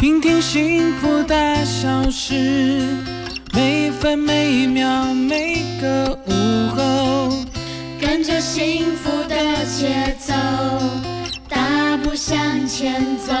[0.00, 2.32] 听听幸福大小事，
[3.52, 7.28] 每分每秒每个午后，
[8.00, 9.36] 跟着幸福的
[9.66, 10.32] 节奏，
[11.50, 13.34] 大步向前走。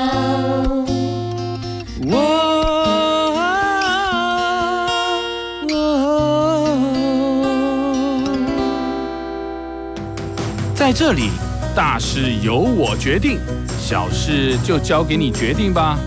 [10.74, 11.30] 在这里，
[11.74, 13.38] 大事由我决定，
[13.78, 15.98] 小事就交给你决定吧。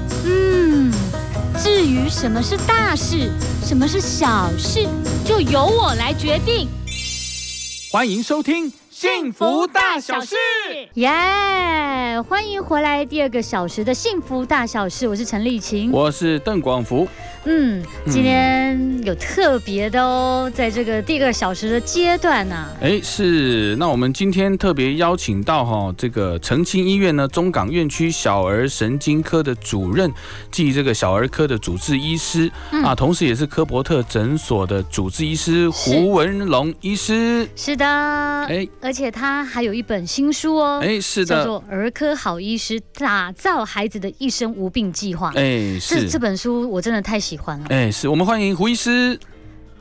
[1.93, 3.31] 于什么是大事，
[3.63, 4.87] 什么是小事，
[5.23, 6.67] 就由我来决定。
[7.91, 10.35] 欢迎收听《幸福大小事》。
[10.93, 12.21] 耶！
[12.29, 17.07] 欢迎回来第二个小时的幸福大小事，我是陈丽琴，我是邓广福。
[17.45, 22.67] 嗯，今天有特别的哦，在这个第二个小时的阶段呢。
[22.79, 30.09] 哎，是，那我们今天特别邀请到哈这个澄清医院呢中港院区小儿神经科的主任
[30.51, 32.49] 即这个小儿科的主治医师
[32.83, 37.45] 啊，同时也是科伯特诊所的主治医师胡文龙医师。
[37.57, 45.31] 是的，哎，而且他还有一本新书哦，哎，是的，叫做《儿科好医师打造孩子的一生无病计划》。
[45.37, 47.37] 哎，是这本书我真的太喜。
[47.37, 49.19] 欢了，哎，是我们欢迎胡医师。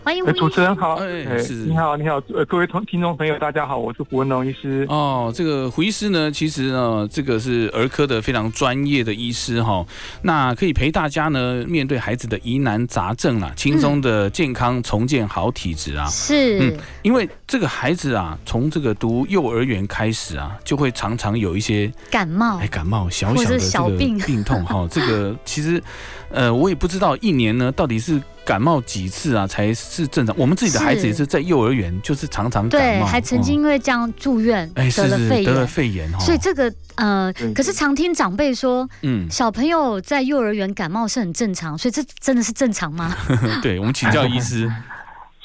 [0.05, 1.25] 欢迎主持人好，哎，
[1.65, 4.85] 你好，你好，呃，各位同听众朋友，大家好，我是胡文龙医师。
[4.89, 9.87] 哦，这个胡医师呢，其实呢，这个是儿科的非常专业的医师哈，
[10.23, 16.05] 那可以陪大家呢面对孩子的疑难杂症啦，轻松的健康重建好体质啊。
[16.09, 25.81] 是，嗯，因为这个孩子啊，从这个读幼儿园开始啊，就会常常有一些感冒，哎，感冒小小的这个病痛哈，这个其实，
[26.29, 28.21] 呃，我也不知道一年呢到底是。
[28.45, 30.35] 感冒几次啊才是正常？
[30.39, 36.21] 我们自己的孩子也是在幼儿园，就是常常感冒，还曾经因为这样住院，得了肺炎，得了肺炎。
[36.21, 43.15] 所以这个呃，可是常听长辈说，嗯，小朋友在幼儿园感冒是很正常，所以这真的是正常吗？
[43.63, 44.71] 对，我们请教医师。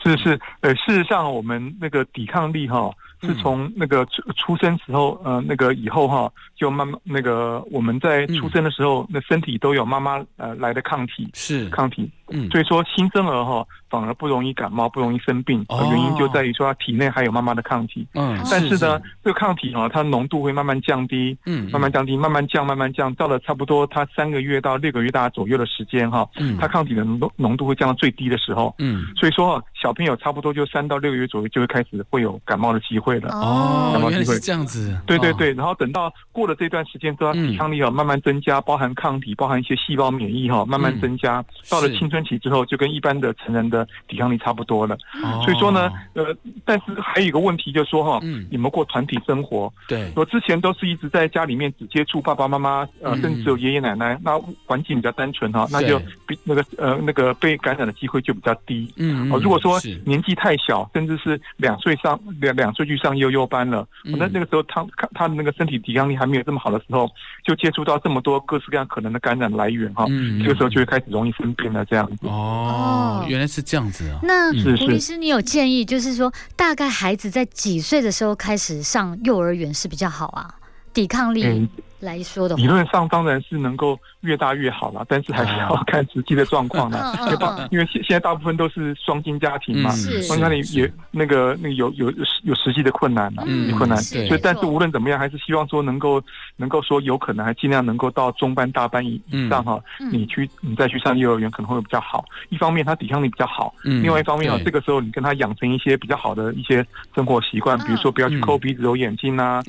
[0.04, 2.90] 是是，呃，事实上我们那个抵抗力哈，
[3.22, 6.32] 是从那个出出生时候，呃，那个以后哈。
[6.58, 11.70] 就慢慢那个我们在出生的时候，那身体都有妈妈呃来的抗体，是。
[11.70, 34.40] 抗体，嗯，所以说新生儿哈反而不容易感冒，不容易生病，原因就在于说他体内还有妈妈的抗体，嗯，但是呢，这个抗体啊它浓度会慢慢降低，嗯，慢慢降低，慢慢降，慢慢降，到了差不多它三个月到六个月大左右的时间哈，嗯，它抗体的浓度浓度会降到最低的时候，嗯，所以说小朋友差不多就三到六个月左右就会开始会有感冒的机会了，哦，感冒机会。
[34.40, 36.48] 这样子，对对对，然后等到过。
[36.48, 41.44] 了这段时间之后，抵抗力啊慢慢增加，包含抗体，包含一些细胞免疫哈慢慢增加。
[41.70, 43.77] 到了青春期之后，就跟一般的成人的
[44.08, 44.98] 抵抗力差不多了。
[45.44, 46.34] 所以说呢，呃，
[46.64, 58.90] 但是还有一个问题，就是说哈，你们过团体生活，对，我之前都是一直在家里面只接触爸爸妈妈，呃，甚至有爷爷奶奶，那环境比较单纯哈，那就比那个呃那个被感染的机会就比较低。
[58.96, 66.38] 嗯，哦，如果说年纪太小，甚至是两岁上两两岁去上幼幼班了，那那个时候他他的那个身体抵抗力还没。
[66.38, 67.10] 有这么好的时候，
[67.44, 70.06] 就接触到这么多各式各样可能的感染来源哈，
[70.40, 72.28] 这个时候就会开始容易生病了这样子。
[72.28, 74.20] 哦，原来是这样子啊。
[74.24, 80.56] 那胡律师，你有建议，就是说大概孩子在几岁的时候开始上幼儿园是比较好啊？
[80.94, 81.70] 抵抗力
[82.00, 83.98] 来说的，理论上当然是能够。
[84.22, 87.14] 越大越好了，但是还是要看实际的状况呢。
[87.28, 92.12] 因为因为现现在大部分都是双薪家庭嘛，双薪家庭也那个那个有有
[92.44, 93.44] 有实际的困难了，
[93.78, 93.98] 困难。
[94.00, 96.22] 所以，但是无论怎么样，还是希望说能够
[96.58, 99.80] 能够说有可能还尽量能够到中班大班以以上哈。
[100.12, 102.26] 你去你再去上幼儿园可能会比较好。
[102.50, 109.64] 一方面他抵抗力比较好，另外一方面啊，这个时候你跟他养成一些比较好的一些生活习惯，比如说不要去抠鼻子、揉眼睛啊，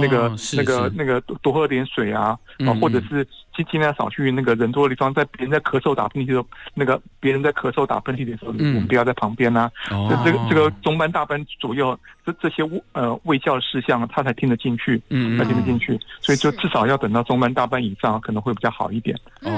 [0.00, 3.26] 那个那个那个多喝点水啊，啊，或者是
[3.56, 4.04] 尽尽量少。
[4.14, 9.68] 去那个人多的地方，在别人在咳嗽打喷嚏的时候，那个别人在咳嗽打喷嚏的时候，我们不要在旁边呐。
[9.88, 12.62] 这这个这个中班大班左右，这这些
[12.92, 15.98] 呃卫教的事项，他才听得进去，嗯，才听得进去。
[16.20, 19.18] 所以就至少要等到中班大班以上，可能会比较好一点。
[19.40, 19.50] 哦，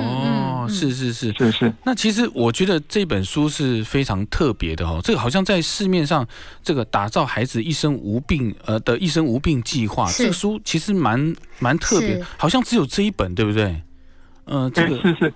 [0.69, 1.33] 是是是。
[1.33, 1.73] 是是。
[1.85, 5.01] 那其实我觉得这本书是非常特别的哦。
[5.03, 6.27] 这个好像在市面上，
[6.63, 13.83] 这个打造孩子一生无病呃的一生无病计划，这个书其实蛮蛮特别，好像只有这一本，对不对？
[14.47, 15.33] 嗯，这个是是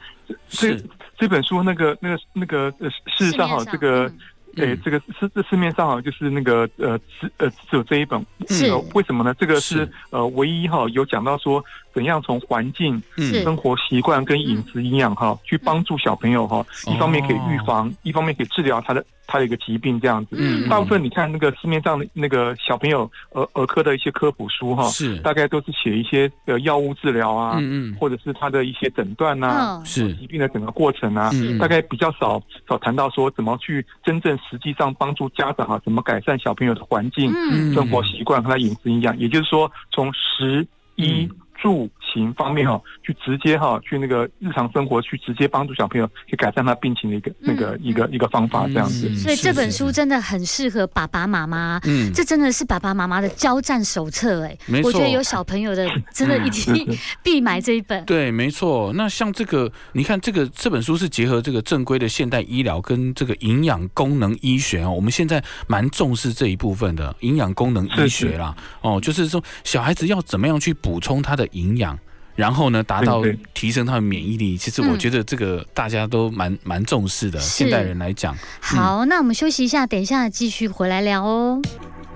[0.49, 0.85] 是。
[1.19, 4.11] 这本书那个那个那个呃，事实上哈，这个
[4.57, 9.35] 对，这个市这市面上哈，就是那个呃只呃只有这一本，是为什么呢？
[9.39, 9.87] 这个是。
[10.11, 11.63] 呃唯一哈有讲到说
[11.95, 13.03] 怎样从环境、
[13.43, 19.05] 生活习惯跟饮食营养哈，去帮助小朋友哈，一方面可以预防，一方面可以治疗他的。
[19.33, 25.17] 他的一个疾病这样子，嗯，大部分你看那个市面上的那个小朋友儿儿科的一些科普书哈，是。
[25.19, 30.13] 大概都是写一些呃药物治疗啊，嗯嗯，或者是他的一些诊断呐，是。
[30.17, 37.33] 疾病的整个过程啊，大概比较少少谈到说怎么去真正实际上帮助家长啊，怎么改善小朋友的环境、
[37.73, 40.67] 生活习惯和他饮食营养，也就是说从食
[40.97, 41.29] 医
[41.63, 41.91] 住。
[42.13, 49.15] 行方面哈，去直接哈，去那个日常生活去直接帮助小朋友去改善他病情的一个那个一个一个方法这样子。
[49.17, 54.57] 所以这本书真的很适合爸爸妈妈，嗯，这真的是爸爸妈妈的交战手册哎。
[54.67, 56.87] 没错，我觉得有小朋友的真的一定
[57.23, 58.05] 必买这一本。
[58.05, 58.93] 对，没错。
[58.95, 64.91] 那像这个，你看这个这本书是结合这个正规的现代医疗跟这个营养功能医学哦。
[64.91, 68.55] 我们现在蛮重视这一部分的营养功能医学啦。
[68.81, 71.99] 哦，就是说小孩子要怎么样去补充他的营养。
[72.41, 73.23] 然后呢，达到
[73.53, 74.57] 提升他的免疫力。
[74.57, 77.39] 其实我觉得这个大家都蛮蛮重视的。
[77.39, 81.61] 现代人来讲，好，那我们休息一下，等一下继续回来聊哦。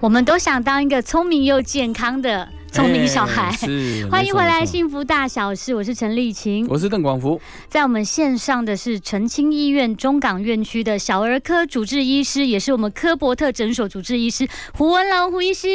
[0.00, 3.54] 我们都想当一个聪明又健康的聪明小孩。
[4.10, 7.38] 欢迎回来，幸福大小事，我是陈丽琴，我是邓广福。
[7.68, 15.68] 在我们线上的是澄清医院中港院区的小儿科主治医师，也是我们科伯特诊所主治医师胡文龙胡医师。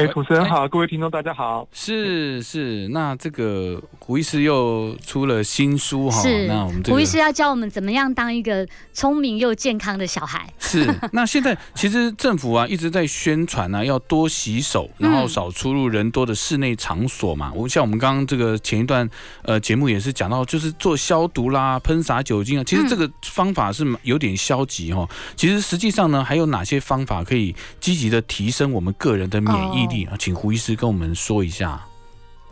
[0.00, 1.68] 哎，主持人好，各位听众大家好。
[1.72, 6.22] 是是，那这个胡医师又出了新书哈。
[6.22, 10.50] 是，那我们胡医师要教我们怎么样当一个聪明又健康的小孩。
[10.58, 17.52] 是， 那现在其实政府啊一直在宣传啊，要多洗手，然后少出入人多的室内场所嘛。
[17.54, 19.06] 我像我们刚刚这个前一段
[19.42, 22.64] 呃节目也是讲到，就是做消毒啦，喷洒酒精啊。
[22.64, 25.06] 其实这个方法是有点消极哈。
[25.36, 29.89] 其实实际上呢，还有哪些方法可以积极的提升我们个人的免疫？
[30.10, 31.80] 啊，请胡医师跟我们说一下。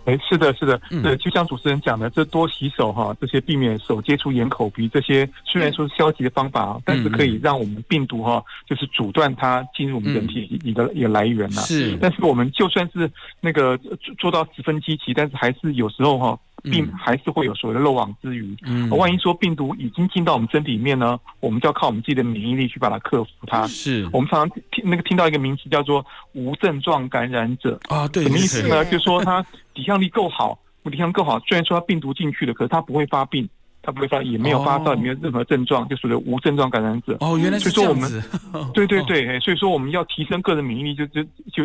[0.04, 11.60] 哎，是的，是的，对，就像主持人讲的，这多洗手哈，这些避免手接触眼、口、鼻，这些虽然说是消极的方法，但是可以让我们病毒哈，就是阻断它进入我们人体里的一个来源呐。
[11.60, 13.10] 是，但是我们就算是
[13.40, 16.38] 那个做做到十分积极，但是还是有时候哈。
[16.62, 18.56] 病还是会有所谓的漏网之鱼。
[18.64, 23.66] 嗯，万一说病毒已经进到我们身体里面呢，我们就要靠我们自己的免疫力去把它克服它。
[23.66, 28.84] 是我们常常听那个听到一个名词叫做无症状感染者啊，对，什么意思呢？
[28.86, 33.48] 就是说他抵抗力够好，抵抗够好，虽然说他病毒进去了，可是他不会发病，
[33.82, 37.16] 他不会发，也没有发烧，也没有任何症状，就属于无症状感染者。
[37.20, 38.22] 哦，原来是这样子。
[38.74, 41.22] 对对 对，所以说我们要提升个人免疫力，就就
[41.52, 41.64] 就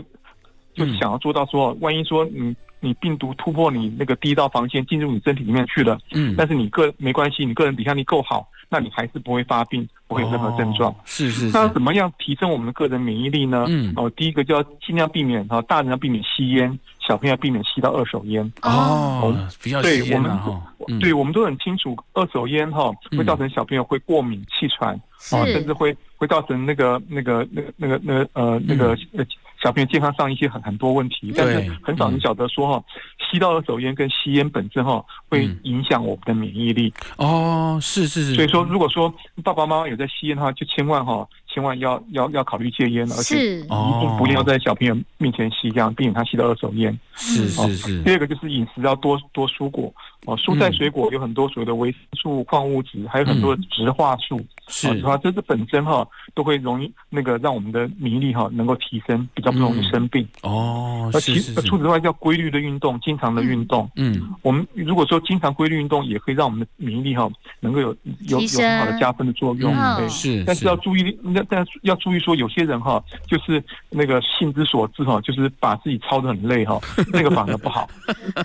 [0.76, 2.56] 就想要做到说，万一说你。
[2.84, 10.94] 你病毒突破你那个第一道防线进入你身体里面去了，嗯，但是你个没关系，你个人抵抗力够好，那你还是不会发病，不会有任何症状。
[11.06, 11.50] 是是。
[11.54, 13.66] 那怎么样提升我们的个人免疫力呢？
[13.70, 18.52] 嗯，哦，第一个就要尽量避免哈，大人要避免吸烟，小朋友要避免吸到二手烟。
[18.64, 19.34] 哦，
[19.82, 24.94] 对，我们对，我们都很清楚，二手烟哈会造成小朋友会过敏、气喘，
[25.32, 29.26] 啊，甚至会会造成那个那个那个那个那个呃那个呃。
[29.64, 32.84] 小朋友健康上一些很很多问题，但是很少人晓得说哈，
[33.32, 36.94] 吸到二手烟跟吸烟本身哈会影响我们的免疫力。
[37.16, 38.36] 哦，是是是。
[38.36, 41.26] 所以说，如果说爸爸妈妈有在吸烟的话，就千万哈。
[41.54, 47.00] 千万要要要考虑戒烟，而且一定不要在小朋友面前吸，这样避免他吸到二手烟。
[47.16, 48.04] 是是是。
[48.04, 49.94] 第二个就是饮食要多多蔬果
[50.26, 54.44] 哦，蔬菜水果有很多所谓的维生素、矿物质，还有很多植化素。
[54.70, 60.26] 是啊，这是本身哈都会容易那个让我们的免疫力哈能够提升，比较不容易生病。
[60.42, 63.90] 哦，而其除此之外，要规律的运动，经常的运动。
[63.98, 67.30] 嗯，我们如果说经常规律运动，也可以让我们的免疫力哈
[67.60, 67.96] 能够有
[68.30, 69.74] 有有很好的加分的作用。
[69.98, 71.44] 对，是，但是要注意那。
[71.50, 76.80] 但要注意说，有些人哈，就是那个性之所至哈，就是把自己操得很累哈，
[77.12, 77.90] 那个反而不好，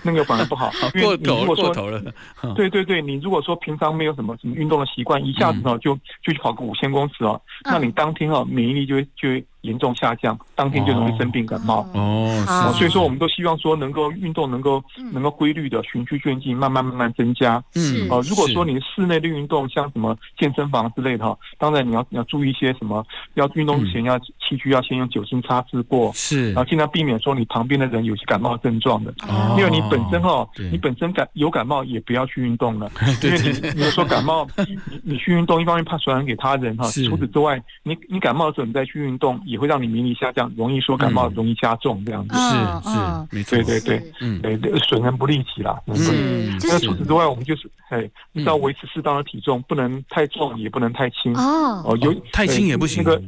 [0.02, 0.70] 那个反而不好。
[0.94, 9.44] 因为你如果说，对对对，你如果说平常没有什么什么运动的习惯，一下子呢就就去跑个五千公尺哦，那你当天哦免疫力就会就会。
[9.62, 11.88] 严重下降，当天就容易生病感冒。
[11.94, 17.62] 哦，所以说我们都希望说能够运动，能够能够规律的循序渐进，慢慢慢慢增加。
[17.74, 29.12] 嗯，哦，如果说你室内的运动，像什么健身房之类的哈，当然你要你要注意一些什么，要运动之前要器具要先用酒精擦拭过，是，然后尽量避免说你旁边的人有些感冒症状的，
[29.56, 32.90] 因为你本身哈，你本身感有感冒也不要去运动了，
[33.22, 39.40] 因为你你说感冒， 你你去运动，一方面怕传染给他人哈，除此之外，你你感冒的时候你再去运动。
[39.48, 42.36] 也会让你免疫力下降，容易说感冒，容易加重这样子。
[42.36, 42.98] 是是，
[43.30, 45.80] 没错，对对对，嗯，对，损人不利己啦。
[45.86, 48.08] 嗯，那除此之外，我们就是，哎，
[48.44, 51.34] 要维持适当的体重，不能太重，也不能太轻。
[51.34, 51.82] 哦。
[51.84, 53.02] 哦，有太轻也不行。
[53.02, 53.22] 那个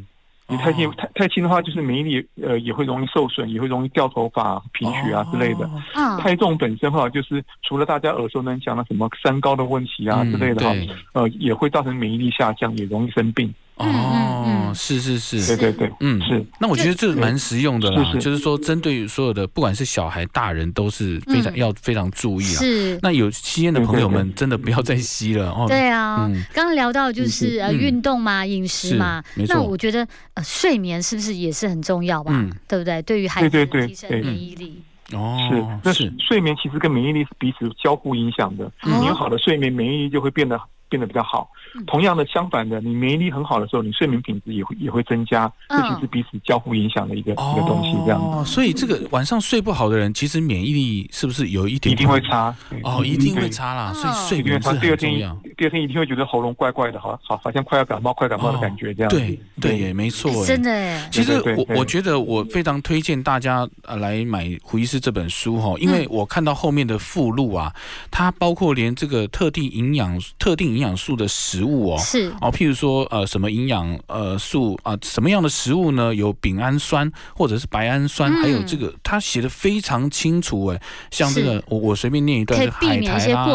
[0.46, 5.70] 你太轻太太轻的话，就是免疫力呃也会容易受损，也会容易掉头发、贫血啊之类的。
[6.18, 10.74] 太重本身哈，就是除了大家耳熟能详的什么三高的问题啊之类的哈，
[11.12, 13.52] 呃也会造成免疫力下降，也容易生病。
[13.80, 16.44] 哦，是是是，对对对，嗯是。
[16.60, 22.58] 那我觉得这蛮实用的啦，就是说针对所有的，不管是小孩、大人，都是非常要非常注意啊。
[22.58, 22.98] 是。
[23.02, 25.66] 那有吸烟的朋友们，真的不要再吸了哦。
[25.66, 32.32] 对啊，刚刚聊到就是呃运动嘛，饮食嘛，那我觉得呃睡眠是不是也是很重要吧？
[32.68, 33.00] 对不对？
[33.02, 34.82] 对于孩子提升免疫力。
[35.12, 35.80] 哦，是。
[35.82, 38.70] 那是睡眠其实跟免疫力是彼此交互影响的。
[38.84, 40.60] 你有好的睡眠，免疫力就会变得。
[40.90, 41.50] 变得比较好。
[41.86, 45.50] 同样的，相反的，你免疫力很好的时候，你睡眠品质也会也会增加。
[45.68, 48.20] 这其实彼此交互影响的一个一个东西，这样。
[48.20, 52.54] 哦所以，这个晚上睡不好的人，其实免疫力是不是有一点一定会差？
[52.82, 53.92] 哦，一定会差啦。
[53.92, 55.10] 所以睡眠是第二天。
[55.56, 59.10] 第二天一定会觉得喉咙怪怪的，好好好像快要感冒、快感冒的感觉这样。
[59.10, 60.44] 对对，也没错。
[60.44, 61.10] 真的。
[61.10, 67.72] 其实我我觉得我非常推荐大家呃来买胡医师这本书哈，因为我看到后面的附录啊，
[68.10, 71.60] 它包括连这个特定营养、特定营养素的食。
[71.60, 76.14] 物哦，是哦，譬如说呃，什么营养呃素啊，什么样的食物呢？
[76.14, 83.46] 有丙氨酸或者是白氨酸，还有这个他写的非常清楚哎，像这个我我随便念一段，海苔啦、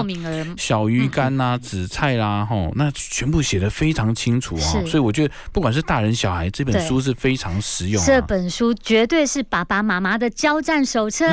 [0.55, 8.03] 小鱼干呐、紫菜啦，吼，那全部写的非常清楚哦，所以我觉得不管是大人小孩，这本书是非常实用。
[8.05, 11.25] 这本书绝对是爸爸妈妈的交战手册，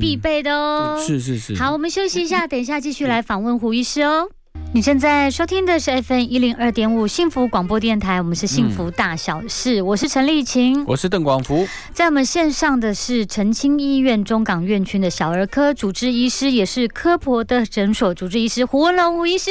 [0.00, 0.98] 必备的哦。
[1.06, 1.54] 是是是。
[1.56, 4.28] 好，我们休息一下， 等一下继续来访问胡医师哦。
[4.72, 19.50] 你现在收听的是 FM 一零二点五幸福广播电台，我们是幸福大小事，我是陈丽琴，我是邓广福，在我们线上的是澄清医院中港院区的小儿科主治医师，也是科博的诊所主治医师胡文龙胡医师。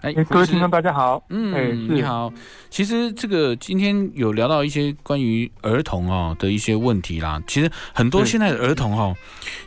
[0.00, 2.32] 哎，各位听众大家好，嗯，你好。
[2.70, 7.42] 其实这个今天有聊到一些关于儿童哦的一些问题啦。
[7.48, 9.16] 其实很多现在的儿童哦，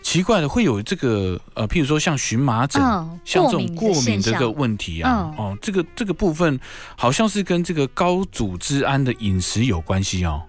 [0.02, 2.82] 奇怪的会有这个呃，譬如说像荨麻疹，
[3.26, 6.58] 像这种过敏这个问题啊，哦，这个这个部分
[6.96, 10.42] 好像是跟这个高组织胺的饮食有关系哦。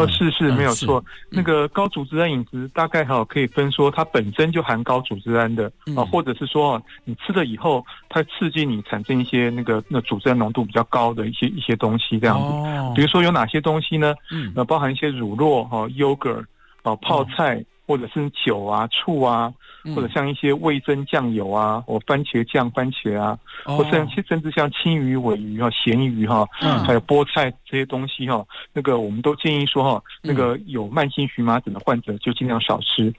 [0.00, 1.04] 呃，是是没有错。
[1.30, 12.94] 那个高组织胺饮食大概哈可以分说，它本身就含高组织胺的啊，或者是说你吃了以后，它刺激你产生一些那个那组织胺浓度比较高的一些一些东西这样子。
[12.94, 14.14] 比如说有哪些东西呢？
[14.56, 16.44] 呃，包含一些乳酪哈，yogurt
[16.82, 19.52] 啊，泡菜或者是酒啊，醋啊。
[19.94, 26.48] 或者像一些味增酱油啊，或番茄酱、番茄啊，或甚至甚至像青鱼、尾鱼哈、咸鱼哈，
[26.86, 33.12] 还有菠菜这些东西哈，那个我们都建议说哈，那个有慢性荨麻疹的患者就尽量少吃。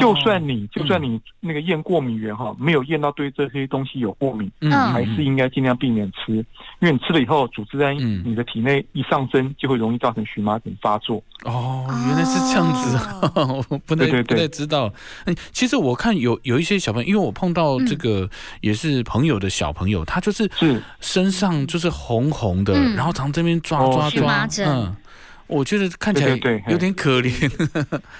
[0.00, 6.32] 就算你就算你那个验过敏源哈，没有验到对这些东西有过敏，你还是应该尽量避免吃，
[6.80, 11.22] 因为你吃了以后，组织胺你的体内一上升，就会容易造成荨麻疹发作。
[11.44, 12.98] 哦，原来是这样子，
[13.70, 14.92] 我不能不太知道。
[15.24, 18.28] 嗯，其实我看有有一些小朋友，因为我碰到这个
[18.60, 20.50] 也是朋友的小朋友，他就是
[21.00, 24.96] 身上就是红红的，然后常这边抓抓抓，嗯。
[25.48, 26.30] 我觉得看起来
[26.68, 27.50] 有点可怜，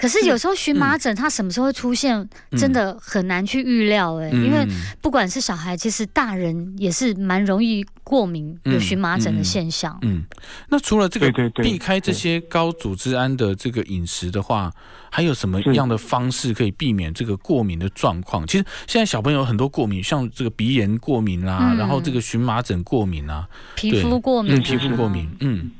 [0.00, 4.66] 可是有时候荨麻疹它什么时候会出现，真的很难去预料哎，因为
[5.02, 9.96] 不管是小孩，其实大人也是蛮容易过敏有荨麻疹的现象。
[10.02, 10.24] 嗯，
[10.70, 11.30] 那除了这个
[11.62, 14.72] 避开这些高组织胺的这个饮食的话，
[15.10, 18.46] 还有什么样的方式可以避免这个过敏的状况？
[18.46, 25.70] 其实现在小朋友很多过敏，像这个鼻炎过敏啦，然后这个荨麻疹过敏啊，皮肤过敏，皮肤过敏，嗯。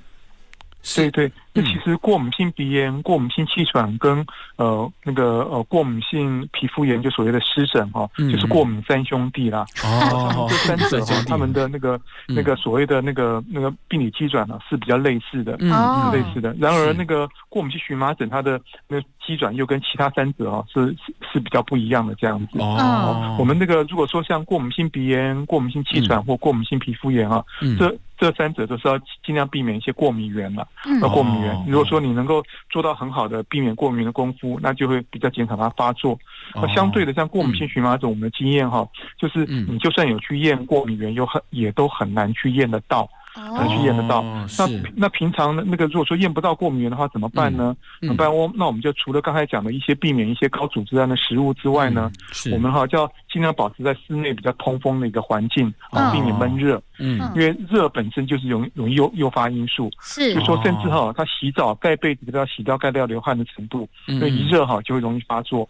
[0.96, 4.24] 对对，那其实过敏性鼻炎、过敏性气喘跟
[4.56, 9.66] 呃那个呃过敏性皮肤炎，就所谓的湿疹哈，就是过敏三兄弟啦。
[9.84, 16.54] 哦， 这三者哈，他们的那个那个所谓的那个那个病理机转呢是比较类似的，嗯，类似的。
[16.58, 20.96] 然而那个过敏性荨麻疹，它的那个机转又跟其他三者啊是
[21.32, 22.58] 是比较不一样的这样子。
[22.60, 27.44] 哦，我们那个如果说像过敏性鼻炎、过敏性气喘或过敏性皮肤炎啊，
[27.78, 30.66] 这这三者都是要尽量避免一些过敏源嘛。
[31.00, 36.18] 那过敏源，如果说你能够做到很好的避免过敏的功夫，那就会比较减少它发作。
[36.54, 38.86] 那相对的，像过敏性荨麻疹，我们的经验哈，
[39.18, 43.08] 就是你就算有去验过敏源，又很也都很难去验得到。
[43.36, 44.22] 能去验得到，
[44.58, 47.76] 那那平常那个如果说验不到过敏源的话怎么办呢？
[48.00, 48.34] 怎么办？
[48.34, 52.10] 我那我们就除了刚才讲的一些避免一些高组织胺的食物之外呢，
[52.52, 56.80] 我们哈就要尽量保持在室内比较通风的一个环境啊，避免闷热。
[56.98, 59.88] 嗯，因为热本身就是容容易诱诱发因素。
[60.00, 65.68] 是，就说甚至哈，他洗澡盖被子都要洗到盖掉流汗的程度，所以一热哈就会容易发作。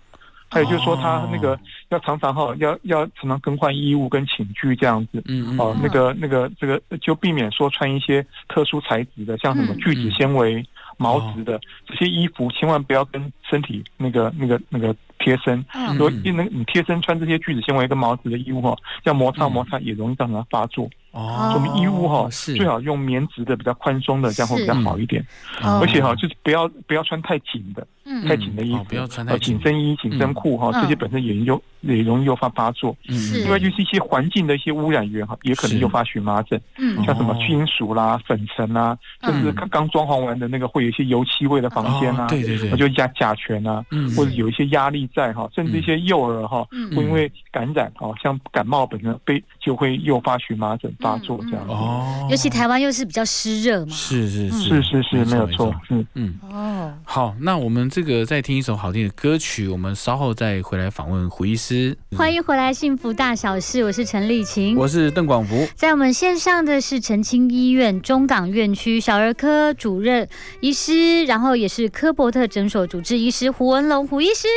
[0.50, 1.58] 还有就是说他那个
[1.90, 10.64] 要常常哈要要常常更换衣物跟寝具这样子，嗯哦那个那个这个就避免说穿一些特殊材质的，像什么聚酯纤维、
[10.96, 15.64] 毛质的这些衣服，千万不要跟身体那个那个那个贴身。
[15.92, 20.88] 如果一能你贴身穿这些聚酯纤维跟毛质的衣物哈，要摩擦摩擦也容易造成它发作。
[21.12, 25.24] 哦，我们衣物哈最好用棉质的，比较宽松的，这样会比较好一点。
[25.60, 27.86] 而且哈，就是不要不要穿太紧的，
[28.28, 29.58] 太紧的衣服，不要穿太紧。
[29.62, 32.94] 身衣、紧身裤哈，这些本身也诱也容易诱发发作。
[33.08, 36.60] 嗯，另外就是一些环境的一些污染源哈，也可能诱发荨麻疹。
[36.76, 43.84] 嗯，像什么金属啦、粉尘啊，甚至刚刚装潢完的那个会有一些油漆味的房间啊，对对对，就甲甲醛啊，
[44.14, 50.94] 或者有一些压力在哈，甚至一些幼儿哈，会因为感染哈，像感冒本身被就会诱发荨麻疹。
[51.00, 54.82] 发作这样哦，尤其台湾又是比较湿热嘛，是是是。
[54.82, 56.06] 是是没有错，嗯。
[56.14, 56.34] 嗯。
[56.50, 61.96] 哦，好，那我们这个再听一首好听的歌曲，我们稍后再回来访问胡医师。
[62.16, 70.28] 欢迎回来，幸福大小事，我是陈丽琴，我是邓广福，在我们线上的是澄清医院中港院区小儿科主任
[70.60, 74.48] 医师，然后也是科伯特诊所主治医师胡文龙胡医师。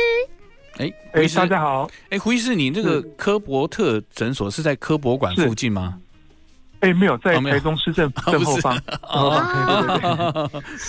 [0.78, 5.98] 哎，哎，大家好，哎，胡医师，你这个科伯特诊所是在科博馆附近吗？
[6.82, 8.76] 哎，没有在台中市政 正后方。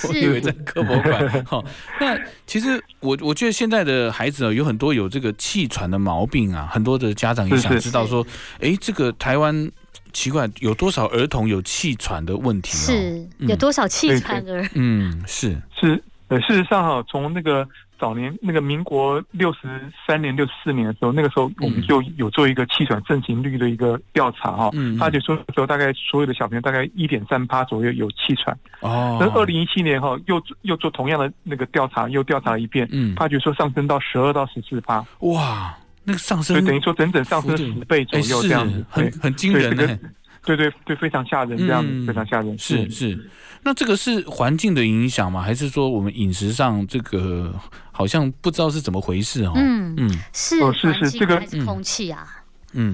[0.09, 1.45] 我以为在科博馆。
[1.45, 1.63] 好，
[1.99, 8.25] 那其实我我觉得现在的孩子啊，有很多有这个气喘的毛病啊，很多的家长也想知道说，
[8.59, 9.71] 哎，这个台湾
[10.13, 12.75] 奇怪有多少儿童有气喘的问题？
[12.75, 14.67] 是有多少气喘儿？
[14.73, 16.03] 嗯，是是。
[16.29, 17.67] 呃，事实上哈，从那个。
[18.03, 19.59] 早年那个民国六十
[20.05, 28.53] 三年、六十四年的时候，那个时候我们就有做一个气喘盛行率的一个调查哈，嗯发觉说时候大概所有的小朋友大概一点三趴左右有气喘。
[28.81, 29.17] 哦。
[29.21, 35.01] 那二零一七年哈又又做同样的那个调查，又调查了一遍，嗯，发觉说上升到十二到十四趴。
[35.19, 39.97] 哇，那个上升，等于说整整上升十倍左右这样子，很很惊人呢。
[40.45, 42.59] 对对对，非常吓人，这样子非常吓人。
[42.59, 43.17] 是是。
[43.63, 45.41] 那这个是环境的影响吗？
[45.41, 47.53] 还是说我们饮食上这个
[47.91, 49.53] 好像不知道是怎么回事哦？
[49.55, 52.27] 嗯嗯，是哦是是这个空气啊。
[52.27, 52.42] 嗯，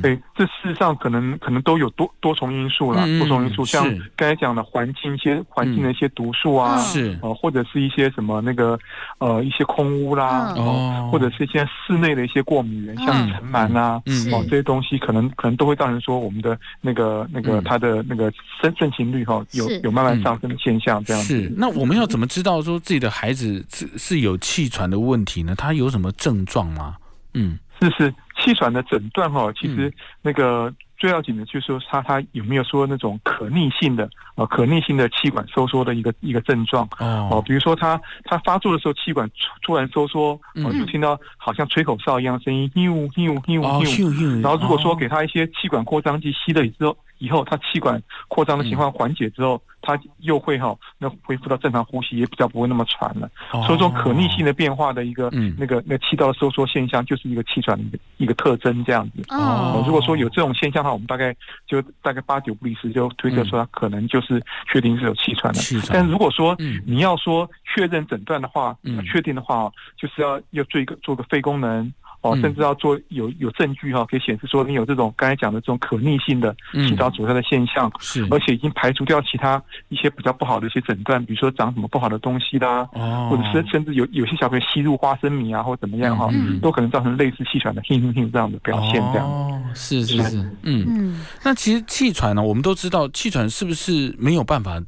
[0.01, 7.17] 对，这事实上可能可能都有多多重因素啦，多重因素，像刚才讲的环境一些环境的一些毒素啊，是。
[7.21, 8.77] 呃，或者是一些什么那个
[9.19, 18.31] 呃一些空污啦，哦，或者是一些室内的一些过敏源，像尘螨啊，哦这些东西可能可能都会造成说我们的那个那个它的那个
[18.61, 21.41] 生盛行率哈有有慢慢上升的现象这样子。
[21.41, 25.55] 是，那我们要怎么知道说自己的孩子是是有气喘的问题呢？
[25.55, 26.95] 他有什么症状吗？
[27.33, 27.57] 嗯。
[27.81, 36.87] 是是，气喘的诊断哈，其实那个最要紧的就是说，他他有没有说那种可逆性的呃可逆性的气管收缩的一个一个症状。
[36.99, 39.29] 哦，比如说他他发作的时候气管
[39.61, 40.31] 突然收缩，
[40.63, 46.97] 哦就听到好像吹口哨一样声音，咻咻咻咻，然后如果说给他一些气管扩张剂吸了之后。
[47.19, 53.29] 以后他气管扩张的情况缓解之后，他又会哈那恢复到正常呼吸，也比较不会那么喘了。
[53.67, 59.23] 所以说可逆性的变化的一个那个那气道收缩现象，就是一个气喘的一个一个特征这样子。
[59.29, 61.35] 哦，如果说有这种现象的话，我们大概
[61.67, 65.59] 就大概八九不离十就推测说他可能就是确定是有气喘的。
[65.59, 65.97] 气喘。
[65.97, 68.77] 但如果说你要说确认诊断的话，
[69.11, 71.91] 确定的话，就是要要做一个做个肺功能。
[72.21, 89.25] 哦，甚至要做有有证据哈，可以显示说你有这种刚才讲的这种可逆性的气道阻塞的现象，是，而且已经排除掉其他一些比较不好的一些诊断，比如说长什么不好的东西啦，哦，或者是甚至有有些小朋友吸入花生米啊，或怎么样哈，嗯都可能造成类似气喘的哼哼哼这样的表现，这样。
[89.25, 90.85] 哦，是是是，嗯。
[90.87, 91.25] 嗯。
[91.43, 94.81] 那其实气喘呢，我们都知道气喘是不是没有办法，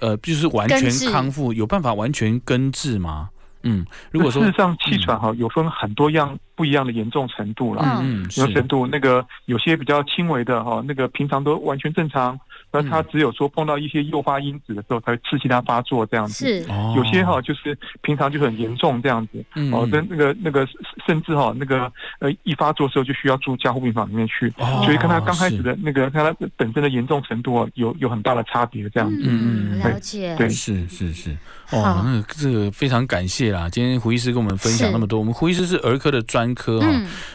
[0.00, 3.28] 呃，就是完全康复，有办法完全根治吗？
[3.62, 12.38] 嗯，如果说事实上气喘哈有分很多样不一样的严重程度了，嗯，严重程度那个有些比较轻微的哈，那个平常都完全正常。
[12.72, 16.44] 那他只有说碰到一些诱发因子的时候，才会刺激他发作这样子。
[16.44, 16.66] 是，
[16.96, 19.42] 有些哈就是平常就很严重这样子。
[19.72, 20.66] 哦，跟那个那个
[21.06, 24.52] 甚至哈那个呃一发作的时候就需要住加护病房里面去。
[24.58, 29.22] 哦，所以跟他刚开始的那个他本身的严重程度啊有有很大的差别这样子。
[29.24, 30.34] 嗯嗯，了解。
[30.36, 31.30] 对，是是是。
[31.70, 33.68] 哦，那这个非常感谢啦！
[33.68, 35.18] 今天胡医师跟我们分享那么多。
[35.18, 36.88] 我们胡医师是儿科的专科哈，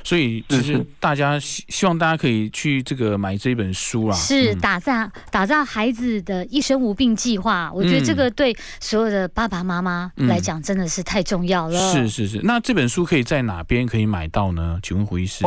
[0.04, 4.16] 所以其实大家希希望大家可以去这个买这一本书啦。
[4.16, 11.94] 是打造打造孩子的一生无病计划，我觉得这个对所有的爸爸妈妈来讲真的是太重要了。
[11.94, 14.80] 是是是，那这本书可以在哪边可以买到呢？
[14.84, 15.46] 请问胡医师，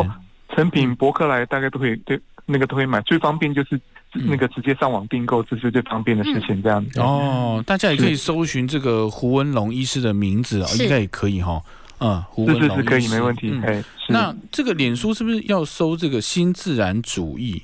[0.55, 3.81] 成品博客来大概都可以，对那个都可以买，最方便就是。
[4.17, 7.61] 那个直接上网订购，这是最方便的事情，这样子哦。
[7.67, 11.61] 大家也可以搜寻这个胡文龙医师的名字哦，应该也可以哈。
[11.99, 13.53] 嗯，胡文龙可以没问题。
[13.65, 17.63] 哎，那这个脸书是不是要收这个新自然主义？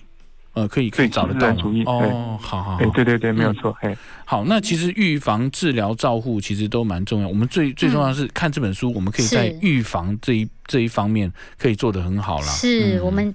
[0.53, 7.29] 呃，可以可以找得到主义哦，好好，哎，对对对，没有错，哎，好，那其实预防、治疗、照护其实都蛮重要。
[7.29, 12.47] 我们最最重要是看这本书，我们可以在预防这一这一方面可以做得很好了。
[12.47, 13.33] 是我们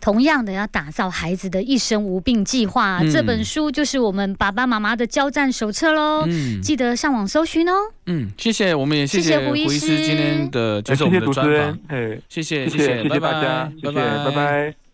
[0.00, 6.24] 同样的要打造孩子的一生无病计划，这本书就是我们爸爸妈妈的交战手册喽。
[6.26, 7.72] 嗯，记得上网搜寻哦。
[8.06, 11.78] 嗯，谢谢，我们也谢谢胡医师今天的接受我们的专访。
[11.88, 14.85] 哎，谢谢谢谢大家，谢谢，拜拜。